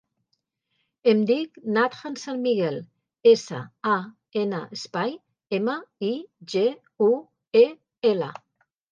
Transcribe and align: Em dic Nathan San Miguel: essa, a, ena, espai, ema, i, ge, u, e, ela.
Em 1.11 1.19
dic 1.31 1.57
Nathan 1.73 2.15
San 2.21 2.39
Miguel: 2.45 2.79
essa, 3.31 3.59
a, 3.91 3.97
ena, 4.43 4.61
espai, 4.77 5.13
ema, 5.59 5.75
i, 6.07 6.09
ge, 6.55 6.65
u, 7.09 7.11
e, 7.61 7.63
ela. 8.13 8.31